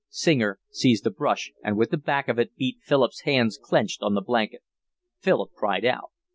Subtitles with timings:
[0.09, 4.15] Singer seized a brush and with the back of it beat Philip's hands clenched on
[4.15, 4.63] the blanket.
[5.19, 6.09] Philip cried out.